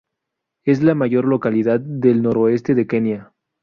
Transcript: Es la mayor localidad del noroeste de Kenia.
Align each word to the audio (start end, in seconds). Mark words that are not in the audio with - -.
Es 0.65 0.81
la 0.81 0.95
mayor 0.95 1.25
localidad 1.25 1.79
del 1.79 2.23
noroeste 2.23 2.73
de 2.73 2.87
Kenia. 2.87 3.33